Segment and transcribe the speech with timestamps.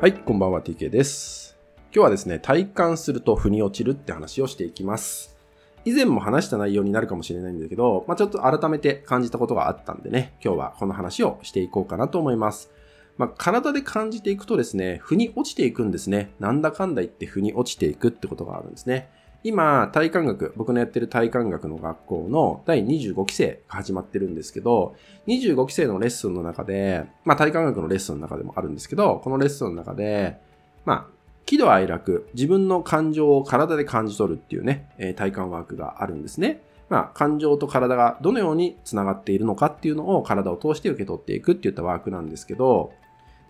[0.00, 1.58] はい、こんばんは TK です。
[1.92, 5.36] 今日はですね、体感すると腑に落ちるって話をしていきます。
[5.84, 12.70] 以前も話した内容になるかもしれないんだけど、まあ、ちょっと改めて感じたことがあったんでね、今日はこの話をしていこうかなと思います。
[13.16, 16.32] まあ、体で感じていくとですね、腑に落ちていくんですね。
[16.38, 19.10] なんだかんだ言って腑に落ちていくってことがあるんですね。
[19.44, 24.96] 今、体感学、僕のやってる体感学の学校の第25期生が始まってるんですけど、
[25.28, 30.38] 25期生のレッスンの中で、まあ体感学のレッスンの中でもあるんですけど、このレッスンの中で、
[30.84, 36.60] まあ、喜怒哀楽、自分の感情を体で感じ取るっていうね、体感ワークがあるんですね。
[36.88, 42.92] まあ、感情と体がどのように繋がっているのかっていうのを体を通して受け取っていくっていったワークなんですけど、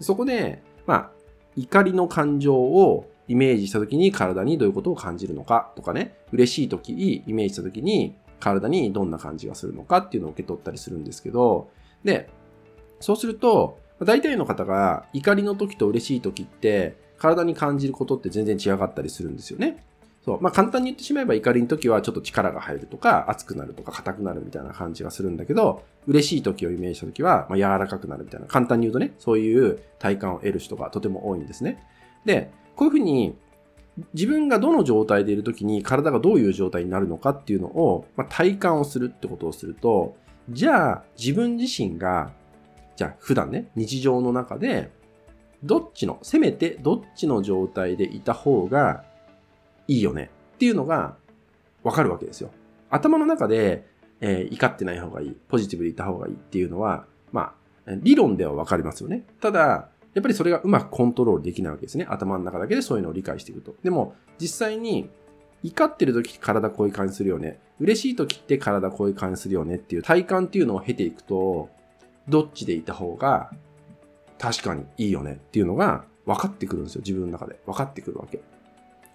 [0.01, 1.11] そこで、まあ、
[1.57, 11.71] 怒りの感情をイメージした時に体にどういうことを感じるのかとかね、嬉しい時イメージした時に体にどんな感じがするのかっていうのを受け取ったりするんですけど、
[12.03, 12.31] で、
[13.01, 19.85] そうすると、大体の方が怒りの時と嬉しい時って体に感じることって全然違かったりするんですよね。
[20.25, 20.41] そう。
[20.41, 28.47] まあ簡単に言ってしまえば怒りの時はちょっと力が入るとか熱くなるとか硬くなるみたいな感じがするんだけど、嬉しい時をイメージした時はま柔らかくなるみたいな。
[28.47, 31.85] 簡単に言うとね、そういう体感を得る人がとても多いんですね。
[32.25, 33.37] で、こういうふうに
[34.15, 40.17] 自分がどの状態でいる時に体がどういう状態になるのかっていうのを、まあ、体感をするってことをすると、
[40.49, 42.31] じゃあ自分自身が、
[42.95, 44.93] じゃあ普段ね、日常の中で、
[45.65, 49.05] どっちの、せめてどっちの状態でいた方が
[49.89, 51.17] いいよねっていうのが
[51.83, 52.51] わかるわけですよ。
[52.91, 53.89] 頭の中で、
[54.21, 57.55] えー怒ってない方がいい、ポジティブでいた方がいいっていうのは、ま
[57.87, 59.25] あ、理論ではわかりますよね。
[59.41, 59.89] ただ、
[60.19, 62.05] やっぱりそれがうまくコントロールできないわけですね。
[62.11, 63.77] 頭の中だけでそういうのを理解していくと。
[63.85, 65.09] でも、実際に、
[65.63, 67.61] 怒ってる時体こういう感じするよね。
[67.79, 71.69] 嬉しい時って体こういう感じするよねっていう体感っていうのを経ていくと、
[72.29, 73.53] どっちでいた方が
[74.41, 77.03] 確かにいいよねっていうのが分かってくるんですよ。
[77.05, 77.61] 自分の中で。
[77.65, 78.41] 分かってくるわけ。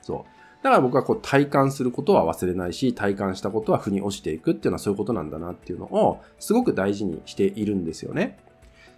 [0.02, 0.64] そう。
[0.64, 8.38] だから僕はこう体感することは忘れないし、体感したことは腑に落ちていくっていうのはそういうことなんだなっていうのをすごく大事にしているんですよね。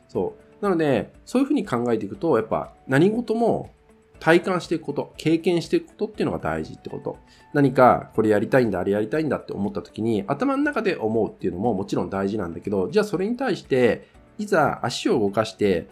[0.07, 0.44] そう。
[0.61, 3.71] なので、そういうふうに考えていくと、やっぱ何事も
[4.19, 7.17] 体感していくこと、経験していくことっていうのが大事ってこと。
[7.53, 14.07] 何かこれやりたいんだ、あれやりたいんだって思った時に頭の中で思うっていうのももちろん大事なんだけど、じゃあそれに対して、
[14.37, 15.87] いざ足を動かして、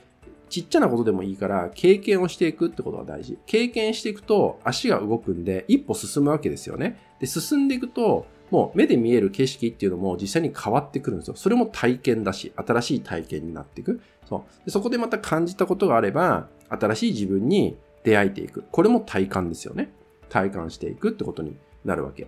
[0.50, 3.40] ちっちゃなことでもいいから経験をしていくってことが大事。
[3.46, 7.00] 経験していくと足が動くんで一歩進むわけですよね。
[7.20, 11.36] で、進んでいくと、もう目で見える景色っていうのも実際に変わってくるんですよ。
[11.36, 14.00] それも体験だし、新しい体験になっていく。
[14.30, 14.66] そう。
[14.66, 18.64] でそこでまた感じたことがあれば、新しい自分に出会えていく。
[18.72, 19.90] これも体感ですよね。
[20.30, 22.28] 体感していくってことになるわけ。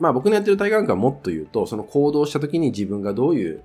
[0.00, 3.62] まあ僕のやってる体感学はもっと言うと、その行動した時に自分がどういう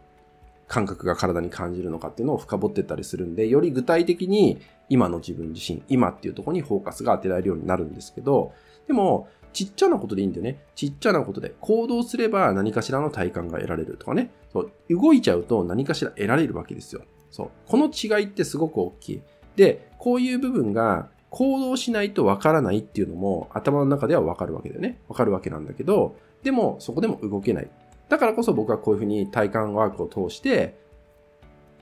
[0.67, 8.53] 感覚が体に感じるのかっていうのを深掘ってったりするんで、より具体的に今の自分自身、今っていうところにフォーカスが当てられるようになるんですけど、
[8.85, 10.59] でも、ちっちゃなことでいいんだよね。
[10.75, 11.55] ちっちゃなことで。
[11.61, 14.31] 行動すれば何かしらの体感が得られるとかね。
[14.51, 17.03] そう動いちゃうと何かしら得られるわけですよ。
[17.31, 17.49] そう。
[17.67, 19.21] この違いってすごく大きい。
[19.55, 24.99] で、こういう部分が行動しないとわからないっていうのも頭の中ではわかるわけだよね。
[25.07, 27.69] わかるわけなんだけど、でもそこでも動けない。
[28.09, 30.77] だからこそ僕はこういうふうに体感ワークを通して、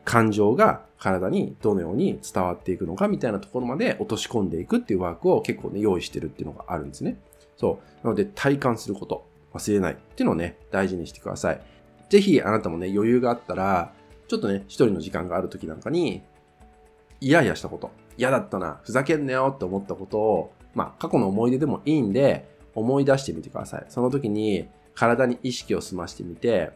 [0.05, 7.17] 感情が体にどのように伝わっていくのかみたいなところまで落とし込んでいくっていうワークを結構ね、用意してるっていうのがあるんですね。
[7.61, 8.03] そう。
[8.03, 11.61] なので体感すること、忘れないっていうのをね、大事にしてください。
[12.09, 13.94] ぜひあなたもね、余裕があったら、
[14.27, 16.23] ちょっとね、一人の時間がある時なんかに、
[17.19, 23.85] イヤイヤしたこと、嫌だったな、ふざけんなよって思ったことを、まあ、過去の思い出でもいいんで、思い出してみてください。
[23.89, 26.72] その時に、体に意識を澄ましてみて、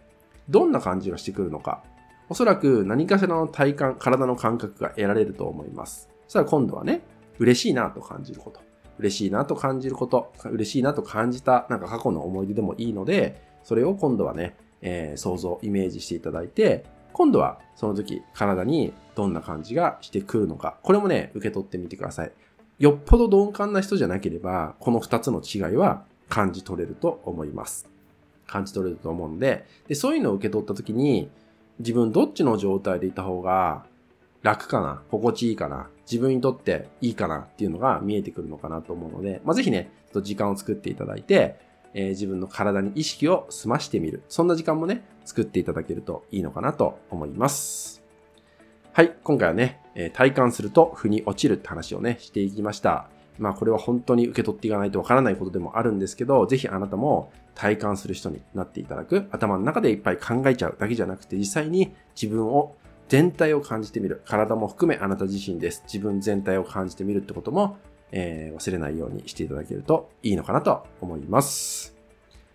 [0.50, 1.84] どんな感じがしてくるのか。
[2.30, 6.10] おそらく何かしらの体感、体の感覚が得られると思います。
[6.26, 7.02] そしたら今度はね、
[7.40, 8.60] 嬉しいなと感じること。
[9.00, 10.32] 嬉しいなと感じること。
[10.46, 20.78] 嬉しいなと感じた、なんか過去の思い出でもいいので、それを今度はね、えー想像、イメージしていただいて、今度はその時体にどんな感じがしてくるのか。
[20.84, 22.32] これもね、受け取ってみてください。
[22.78, 27.90] よっぽど鈍感な人じゃなければ、この二つの違いは感じ取れると思います。
[28.48, 31.30] 感じ取れると思うんで、で、そういうのを受け取った時に、
[31.80, 33.86] 自分どっちの状態でいた方が
[34.46, 35.02] 楽かな？
[35.10, 35.90] 心地いいかな？
[36.10, 41.60] 自分にとっていいかなっていうのが見えてくるのかなと思うので、まあ、ぜひね、ちょっと時間を作っていただいて、
[41.96, 44.22] えー自分の体に意識を澄ましてみる。
[44.30, 48.04] そんな時間もね、作っていただけるといいのかなと思います。
[48.94, 53.10] はい、今回はね、えー体感すると腑に落ちるって話をね、していきました。
[53.40, 59.28] まあこれは本当に受け取っていかないとわからないことでもあるんですけど、ぜひあなたも体感する人になっていただく。
[59.32, 62.76] 頭の中でいっぱい考えちゃうだけじゃなくて、実際に自分を
[63.08, 64.22] 全体を感じてみる。
[64.26, 65.84] 体も含めあなた自身です。
[65.86, 67.78] 自分全体を感じてみるってことも、
[68.12, 71.96] えー、忘れないようにしていただけるといいのかなと思います。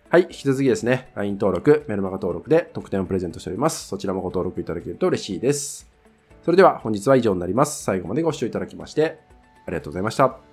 [0.09, 0.23] はい。
[0.23, 3.87] 引き続きですね、LINE 登録、メルマガ登録で特典をプレゼントしております。
[3.87, 5.89] そちらもご登録いただけると嬉しいです。
[6.43, 7.83] それでは本日は以上になります。
[7.83, 9.19] 最後までご視聴いただきまして
[9.65, 10.50] ありがとうございました。